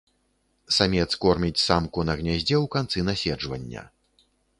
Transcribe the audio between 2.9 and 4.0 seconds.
наседжвання.